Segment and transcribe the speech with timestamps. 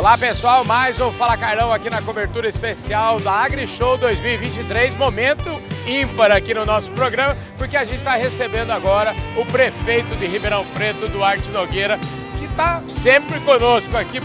[0.00, 5.44] Olá pessoal, mais um Fala Carlão aqui na cobertura especial da AgriShow 2023, momento
[5.86, 10.64] ímpar aqui no nosso programa, porque a gente está recebendo agora o prefeito de Ribeirão
[10.68, 11.98] Preto, Duarte Nogueira,
[12.38, 14.20] que está sempre conosco aqui.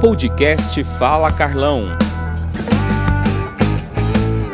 [0.00, 1.96] Podcast Fala Carlão.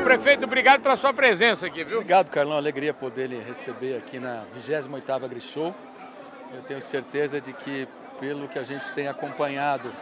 [0.04, 2.00] Prefeito, obrigado pela sua presença aqui, viu?
[2.00, 2.58] Obrigado, Carlão.
[2.58, 5.74] Alegria poder lhe receber aqui na 28ª AgriShow.
[6.54, 7.88] Eu tenho certeza de que
[8.22, 9.92] pelo que a gente tem acompanhado,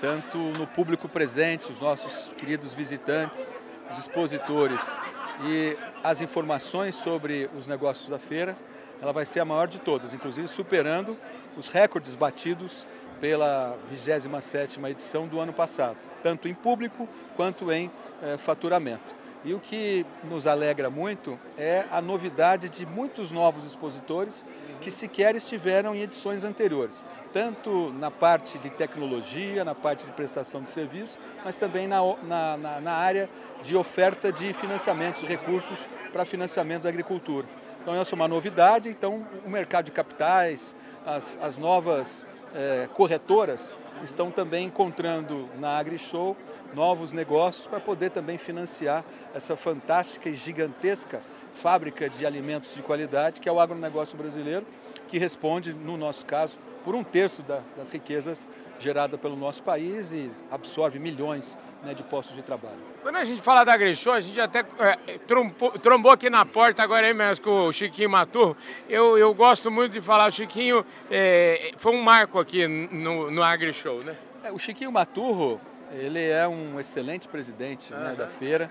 [0.00, 3.54] tanto no público presente, os nossos queridos visitantes,
[3.90, 4.98] os expositores
[5.44, 8.56] e as informações sobre os negócios da feira,
[9.02, 11.14] ela vai ser a maior de todas, inclusive superando
[11.58, 12.86] os recordes batidos
[13.20, 17.06] pela 27ª edição do ano passado, tanto em público
[17.36, 17.90] quanto em
[18.22, 19.14] eh, faturamento.
[19.44, 24.44] E o que nos alegra muito é a novidade de muitos novos expositores
[24.80, 30.62] que sequer estiveram em edições anteriores, tanto na parte de tecnologia, na parte de prestação
[30.62, 33.28] de serviços, mas também na, na, na área
[33.62, 37.46] de oferta de financiamentos, recursos para financiamento da agricultura.
[37.82, 40.74] Então essa é uma novidade, então o mercado de capitais,
[41.06, 46.36] as, as novas é, corretoras estão também encontrando na AgriShow
[46.74, 51.22] novos negócios para poder também financiar essa fantástica e gigantesca
[51.54, 54.64] fábrica de alimentos de qualidade que é o agronegócio brasileiro,
[55.08, 60.12] que responde, no nosso caso, por um terço da, das riquezas geradas pelo nosso país
[60.12, 62.78] e absorve milhões né, de postos de trabalho.
[63.02, 66.82] Quando a gente fala da AgriShow, a gente até é, trombou, trombou, aqui na porta
[66.82, 68.56] agora aí mesmo com o Chiquinho Maturro.
[68.88, 73.42] Eu, eu gosto muito de falar, o Chiquinho é, foi um marco aqui no, no
[73.42, 74.14] AgriShow, né?
[74.44, 78.00] É, o Chiquinho Maturro, ele é um excelente presidente uhum.
[78.00, 78.70] né, da feira.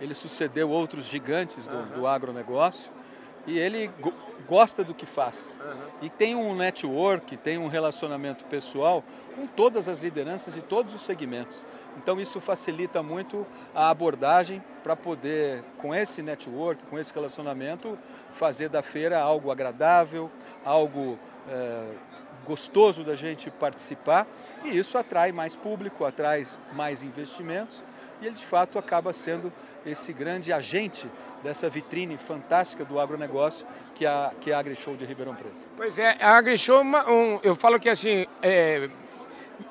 [0.00, 1.86] Ele sucedeu outros gigantes do, uhum.
[1.86, 2.90] do agronegócio
[3.46, 3.90] e ele
[4.46, 5.56] gosta do que faz.
[5.60, 5.76] Uhum.
[6.02, 9.02] E tem um network, tem um relacionamento pessoal
[9.34, 11.64] com todas as lideranças e todos os segmentos.
[11.96, 17.98] Então isso facilita muito a abordagem para poder, com esse network, com esse relacionamento,
[18.32, 20.30] fazer da feira algo agradável,
[20.64, 21.18] algo
[21.48, 21.92] é,
[22.46, 24.26] gostoso da gente participar.
[24.64, 27.84] E isso atrai mais público, atrai mais investimentos
[28.20, 29.52] e ele de fato acaba sendo
[29.84, 31.08] esse grande agente
[31.42, 35.66] dessa vitrine fantástica do agronegócio que é a, que é a AgriShow de Ribeirão Preto.
[35.76, 38.88] Pois é, a AgriShow, um, eu falo que assim, é,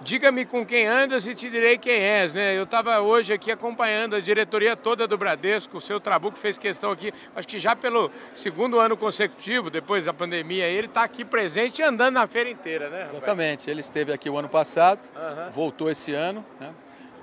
[0.02, 2.58] diga-me com quem andas e te direi quem és, né?
[2.58, 6.92] Eu estava hoje aqui acompanhando a diretoria toda do Bradesco, o seu Trabuco fez questão
[6.92, 11.80] aqui, acho que já pelo segundo ano consecutivo, depois da pandemia, ele está aqui presente
[11.80, 13.04] e andando na feira inteira, né?
[13.04, 13.14] Rapaz?
[13.14, 15.52] Exatamente, ele esteve aqui o ano passado, uhum.
[15.52, 16.74] voltou esse ano, né?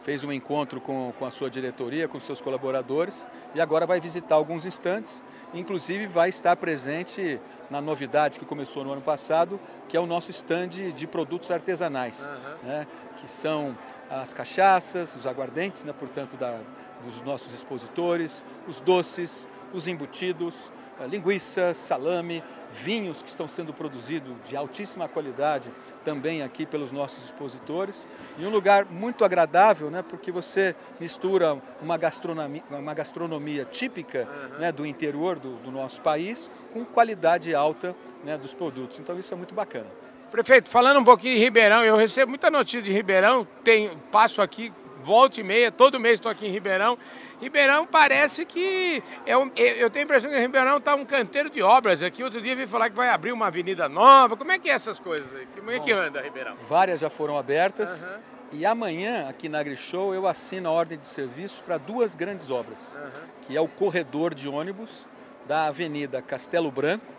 [0.03, 4.35] Fez um encontro com, com a sua diretoria, com seus colaboradores e agora vai visitar
[4.35, 5.23] alguns instantes,
[5.55, 7.41] inclusive vai estar presente
[7.71, 12.21] na novidade que começou no ano passado, que é o nosso stand de produtos artesanais,
[12.21, 12.69] uhum.
[12.69, 12.87] né,
[13.19, 13.77] que são
[14.11, 16.59] as cachaças, os aguardentes, né, portanto, da,
[17.03, 20.71] dos nossos expositores, os doces, os embutidos,
[21.09, 22.43] linguiça, salame,
[22.73, 25.71] vinhos que estão sendo produzidos de altíssima qualidade
[26.05, 28.07] também aqui pelos nossos expositores.
[28.39, 34.59] E um lugar muito agradável, né, porque você mistura uma gastronomia, uma gastronomia típica uhum.
[34.59, 38.99] né, do interior do, do, nosso país com qualidade alta né, dos produtos.
[38.99, 39.87] Então isso é muito bacana.
[40.31, 44.73] Prefeito, falando um pouquinho de Ribeirão, eu recebo muita notícia de Ribeirão, tenho, passo aqui,
[45.03, 46.99] volta e meia, todo mês estou aqui em Ribeirão
[47.43, 49.03] Ribeirão parece que.
[49.27, 52.23] É um, eu tenho a impressão que Ribeirão está um canteiro de obras aqui.
[52.23, 54.37] Outro dia vi falar que vai abrir uma avenida nova.
[54.37, 55.29] Como é que é essas coisas?
[55.57, 56.55] Como é Bom, que anda, Ribeirão?
[56.69, 58.07] Várias já foram abertas.
[58.07, 58.19] Uhum.
[58.53, 62.95] E amanhã, aqui na AgriShow, eu assino a ordem de serviço para duas grandes obras,
[62.95, 63.11] uhum.
[63.43, 65.05] que é o corredor de ônibus
[65.49, 67.12] da Avenida Castelo Branco,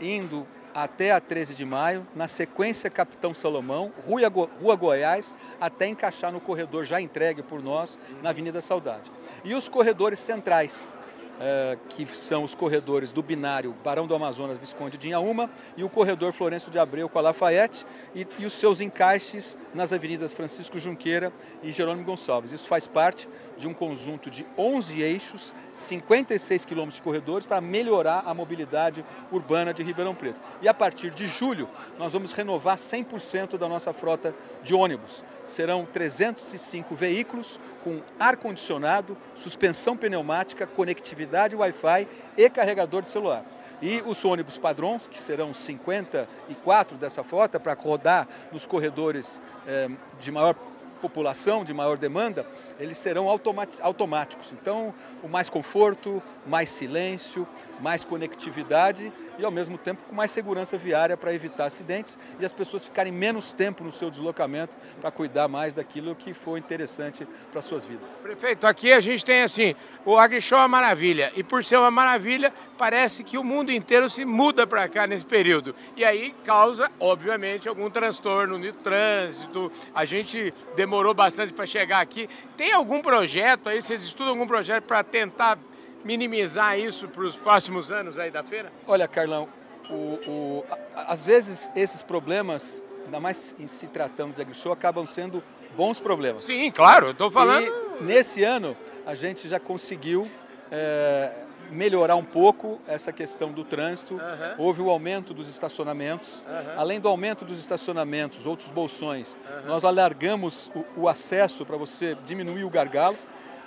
[0.00, 4.28] indo até a 13 de maio, na sequência Capitão Salomão, Rua,
[4.60, 9.10] Rua Goiás, até encaixar no corredor já entregue por nós na Avenida Saudade.
[9.44, 10.92] E os corredores centrais,
[11.40, 15.88] Uh, que são os corredores do binário Barão do Amazonas Visconde de Inhaúma e o
[15.88, 20.78] corredor Florenço de Abreu com a Lafayette e, e, os seus encaixes nas avenidas Francisco
[20.78, 22.52] Junqueira e Jerônimo Gonçalves.
[22.52, 23.26] Isso faz parte
[23.60, 29.72] de um conjunto de 11 eixos, 56 quilômetros de corredores para melhorar a mobilidade urbana
[29.72, 30.40] de Ribeirão Preto.
[30.62, 31.68] E a partir de julho,
[31.98, 35.22] nós vamos renovar 100% da nossa frota de ônibus.
[35.44, 43.44] Serão 305 veículos com ar-condicionado, suspensão pneumática, conectividade Wi-Fi e carregador de celular.
[43.82, 50.30] E os ônibus padrões, que serão 54 dessa frota, para rodar nos corredores eh, de
[50.30, 50.54] maior
[51.00, 52.46] população, de maior demanda,
[52.78, 54.52] eles serão automáticos.
[54.52, 57.46] Então, o mais conforto, mais silêncio,
[57.80, 62.52] mais conectividade e, ao mesmo tempo, com mais segurança viária para evitar acidentes e as
[62.52, 67.62] pessoas ficarem menos tempo no seu deslocamento para cuidar mais daquilo que for interessante para
[67.62, 68.10] suas vidas.
[68.22, 69.74] Prefeito, aqui a gente tem assim,
[70.04, 74.08] o AgriShow é uma maravilha e por ser uma maravilha, parece que o mundo inteiro
[74.08, 75.74] se muda para cá nesse período.
[75.96, 79.70] E aí causa, obviamente, algum transtorno no trânsito.
[79.94, 80.52] A gente
[80.90, 82.28] demorou bastante para chegar aqui.
[82.56, 85.56] Tem algum projeto aí, vocês estudam algum projeto para tentar
[86.04, 88.72] minimizar isso para os próximos anos aí da feira?
[88.88, 89.48] Olha, Carlão,
[89.88, 90.64] o, o,
[90.96, 95.40] às vezes esses problemas, ainda mais em se tratando de agrishow, acabam sendo
[95.76, 96.44] bons problemas.
[96.44, 97.72] Sim, claro, estou falando.
[98.00, 98.76] E nesse ano
[99.06, 100.28] a gente já conseguiu
[100.72, 101.30] é,
[101.70, 104.14] melhorar um pouco essa questão do trânsito.
[104.14, 104.54] Uhum.
[104.58, 106.42] Houve o aumento dos estacionamentos.
[106.46, 106.78] Uhum.
[106.78, 109.68] Além do aumento dos estacionamentos, outros bolsões, uhum.
[109.68, 113.16] nós alargamos o, o acesso para você diminuir o gargalo.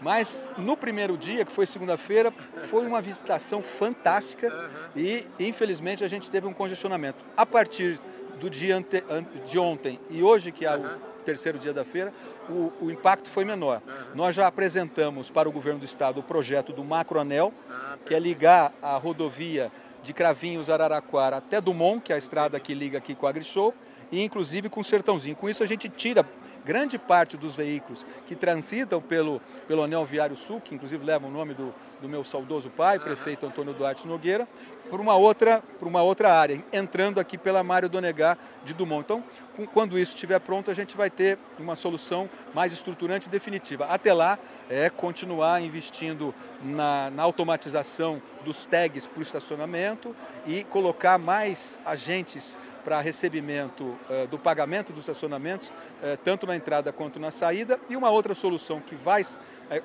[0.01, 2.33] Mas no primeiro dia, que foi segunda-feira,
[2.69, 4.51] foi uma visitação fantástica
[4.93, 7.23] e infelizmente a gente teve um congestionamento.
[7.37, 7.99] A partir
[8.37, 9.01] do dia ante,
[9.49, 12.13] de ontem e hoje, que é o terceiro dia da feira,
[12.49, 13.81] o, o impacto foi menor.
[13.85, 14.15] Uhum.
[14.15, 18.19] Nós já apresentamos para o governo do estado o projeto do Macroanel, ah, que é
[18.19, 19.71] ligar a rodovia
[20.03, 23.73] de Cravinhos, Araraquara até Dumont, que é a estrada que liga aqui com a AgriShow,
[24.11, 25.35] e inclusive com o Sertãozinho.
[25.35, 26.27] Com isso a gente tira
[26.65, 31.31] grande parte dos veículos que transitam pelo, pelo Anel Viário Sul, que inclusive leva o
[31.31, 34.45] nome do, do meu saudoso pai, prefeito Antônio Duarte Nogueira,
[34.89, 39.03] por uma outra, por uma outra área, entrando aqui pela Mário Donegar de Dumont.
[39.03, 39.23] Então,
[39.55, 43.85] com, quando isso estiver pronto, a gente vai ter uma solução mais estruturante e definitiva.
[43.85, 44.37] Até lá,
[44.69, 50.13] é continuar investindo na, na automatização dos tags para o estacionamento
[50.45, 56.91] e colocar mais agentes para recebimento uh, do pagamento dos estacionamentos, uh, tanto na entrada
[56.91, 57.79] quanto na saída.
[57.89, 59.27] E uma outra solução que vai uh,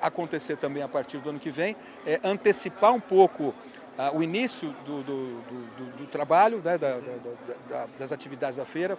[0.01, 1.75] acontecer também a partir do ano que vem
[2.09, 3.53] é antecipar um pouco
[4.13, 7.13] o início do, do, do, do trabalho, né, da, da,
[7.69, 8.97] da, das atividades da feira,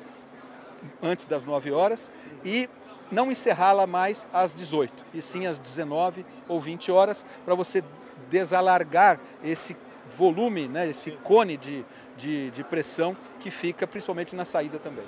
[1.03, 2.12] antes das 9 horas,
[2.45, 2.69] e
[3.11, 7.83] não encerrá-la mais às 18, e sim às 19 ou 20 horas, para você
[8.29, 9.77] desalargar esse
[10.15, 11.85] volume, né, esse cone de,
[12.17, 15.05] de, de pressão que fica principalmente na saída também.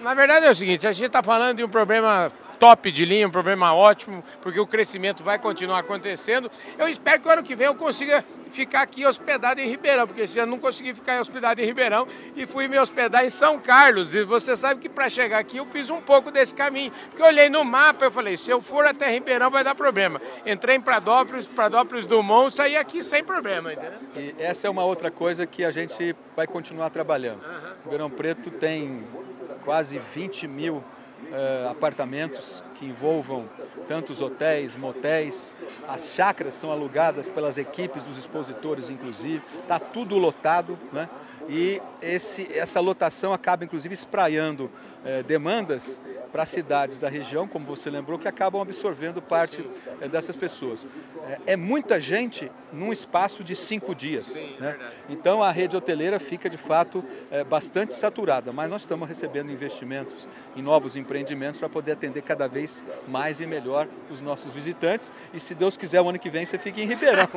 [0.00, 2.32] Na verdade é o seguinte, a gente está falando de um problema
[2.64, 6.50] top de linha, um problema ótimo, porque o crescimento vai continuar acontecendo.
[6.78, 10.22] Eu espero que o ano que vem eu consiga ficar aqui hospedado em Ribeirão, porque
[10.22, 14.14] esse ano não consegui ficar hospedado em Ribeirão e fui me hospedar em São Carlos.
[14.14, 17.26] E você sabe que para chegar aqui eu fiz um pouco desse caminho, porque eu
[17.26, 20.18] olhei no mapa e falei, se eu for até Ribeirão vai dar problema.
[20.46, 23.98] Entrei em Pradópolis, Pradópolis Dumont, saí aqui sem problema, entendeu?
[24.16, 27.44] E essa é uma outra coisa que a gente vai continuar trabalhando.
[27.44, 27.82] Uhum.
[27.84, 29.04] Ribeirão Preto tem
[29.66, 30.82] quase 20 mil
[31.34, 33.48] uh, apartamentos que envolvam
[33.88, 35.54] tantos hotéis, motéis.
[35.88, 39.42] As chácaras são alugadas pelas equipes dos expositores, inclusive.
[39.60, 41.08] Está tudo lotado, né?
[41.48, 46.00] E esse, essa lotação acaba, inclusive, espraiando uh, demandas
[46.34, 49.64] para cidades da região, como você lembrou, que acabam absorvendo parte
[50.00, 50.84] é, dessas pessoas.
[51.28, 54.26] É, é, muita gente num espaço de cinco dias.
[54.26, 54.76] Sim, né?
[55.08, 60.28] Então a rede hoteleira fica de fato é, bastante saturada, mas nós estamos recebendo investimentos
[60.56, 65.12] em novos empreendimentos para poder atender cada vez mais e melhor os nossos visitantes.
[65.32, 67.28] E se Deus quiser, o ano que vem você fica em Ribeirão.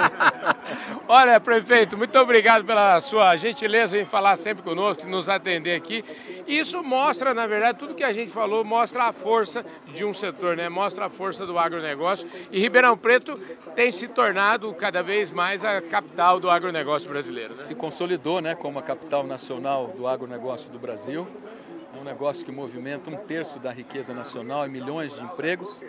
[1.08, 6.04] Olha, prefeito, muito obrigado pela sua gentileza em falar sempre conosco, nos atender aqui.
[6.48, 10.56] Isso mostra, na verdade, tudo que a gente falou, mostra a força de um setor,
[10.56, 10.70] né?
[10.70, 12.28] mostra a força do agronegócio.
[12.52, 13.38] E Ribeirão Preto
[13.76, 17.56] tem se tornado cada vez mais a capital do agronegócio brasileiro.
[17.56, 17.64] Né?
[17.64, 21.28] Se consolidou né, como a capital nacional do agronegócio do Brasil.
[21.96, 25.82] É um negócio que movimenta um terço da riqueza nacional e milhões de empregos.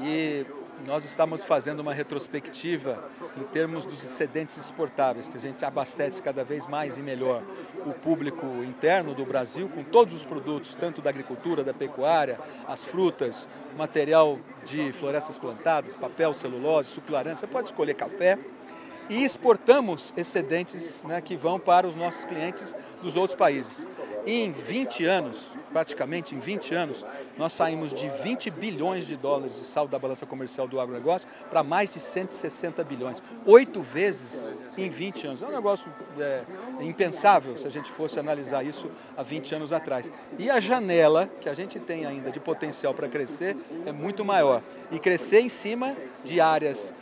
[0.00, 0.44] E
[0.84, 3.02] nós estamos fazendo uma retrospectiva
[3.36, 7.42] em termos dos excedentes exportáveis, que a gente abastece cada vez mais e melhor
[7.84, 12.84] o público interno do Brasil com todos os produtos, tanto da agricultura, da pecuária, as
[12.84, 18.38] frutas, material de florestas plantadas, papel, celulose, suco laranja, você pode escolher café,
[19.08, 23.88] e exportamos excedentes né, que vão para os nossos clientes dos outros países.
[24.26, 27.06] Em 20 anos, praticamente em 20 anos,
[27.38, 31.62] nós saímos de 20 bilhões de dólares de saldo da balança comercial do agronegócio para
[31.62, 33.22] mais de 160 bilhões.
[33.44, 35.42] Oito vezes em 20 anos.
[35.42, 36.42] É um negócio é,
[36.80, 40.10] impensável se a gente fosse analisar isso há 20 anos atrás.
[40.36, 43.56] E a janela que a gente tem ainda de potencial para crescer
[43.86, 44.60] é muito maior.
[44.90, 46.92] E crescer em cima de áreas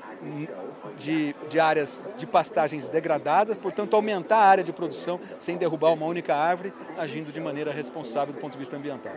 [0.99, 6.07] de, de áreas de pastagens degradadas, portanto, aumentar a área de produção sem derrubar uma
[6.07, 9.13] única árvore, agindo de maneira responsável do ponto de vista ambiental.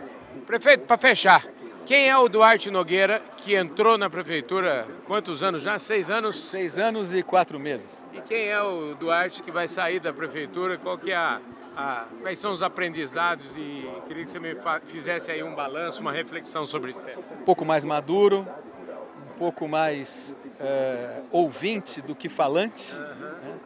[0.46, 1.46] Prefeito, para fechar,
[1.88, 5.78] Quem é o Duarte Nogueira que entrou na prefeitura quantos anos já?
[5.78, 6.38] Seis anos?
[6.38, 8.04] Seis anos e quatro meses.
[8.12, 10.76] E quem é o Duarte que vai sair da prefeitura?
[10.76, 11.40] Qual que é a,
[11.74, 13.46] a quais são os aprendizados?
[13.56, 14.54] E queria que você me
[14.84, 17.02] fizesse aí um balanço, uma reflexão sobre isso.
[17.40, 18.46] Um pouco mais maduro,
[19.34, 22.92] um pouco mais é, ouvinte do que falante.
[22.94, 23.58] Uhum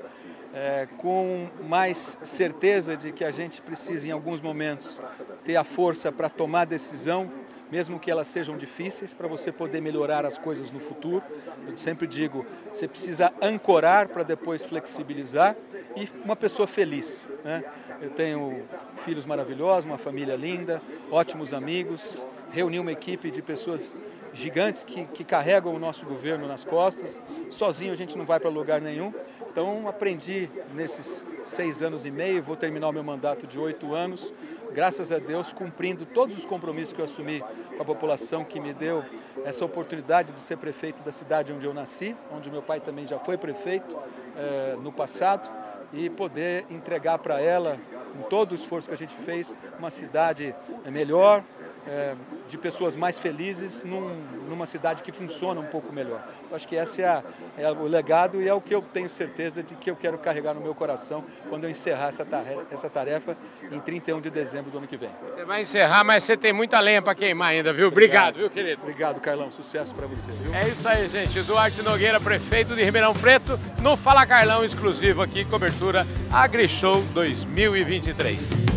[0.52, 5.00] é, com mais certeza de que a gente precisa, em alguns momentos,
[5.44, 7.30] ter a força para tomar decisão,
[7.70, 11.22] mesmo que elas sejam difíceis, para você poder melhorar as coisas no futuro.
[11.66, 15.56] Eu sempre digo, você precisa ancorar para depois flexibilizar
[15.96, 17.26] e uma pessoa feliz.
[17.42, 17.64] Né?
[18.02, 18.62] Eu tenho
[19.04, 22.14] filhos maravilhosos, uma família linda, ótimos amigos,
[22.50, 23.96] reuni uma equipe de pessoas
[24.32, 27.20] gigantes que, que carregam o nosso governo nas costas.
[27.50, 29.12] Sozinho a gente não vai para lugar nenhum.
[29.50, 34.32] Então aprendi nesses seis anos e meio, vou terminar o meu mandato de oito anos,
[34.72, 37.44] graças a Deus, cumprindo todos os compromissos que eu assumi
[37.76, 39.04] com a população que me deu
[39.44, 43.18] essa oportunidade de ser prefeito da cidade onde eu nasci, onde meu pai também já
[43.18, 43.94] foi prefeito
[44.36, 45.50] eh, no passado,
[45.92, 47.78] e poder entregar para ela,
[48.12, 50.54] com todo o esforço que a gente fez, uma cidade
[50.86, 51.44] melhor,
[51.86, 52.14] é,
[52.48, 54.14] de pessoas mais felizes num,
[54.48, 56.26] numa cidade que funciona um pouco melhor.
[56.48, 57.22] Eu acho que esse é,
[57.56, 60.54] é, o legado e é o que eu tenho certeza de que eu quero carregar
[60.54, 63.36] no meu coração quando eu encerrar essa tarefa, essa tarefa
[63.70, 65.10] em 31 de dezembro do ano que vem.
[65.34, 67.88] Você vai encerrar, mas você tem muita lenha para queimar ainda, viu?
[67.88, 68.82] Obrigado, Obrigado, viu, querido?
[68.82, 69.50] Obrigado, Carlão.
[69.50, 70.54] Sucesso para você, viu?
[70.54, 71.42] É isso aí, gente.
[71.42, 78.71] Duarte Nogueira, prefeito de Ribeirão Preto, no Fala Carlão exclusivo aqui, cobertura AgriShow 2023.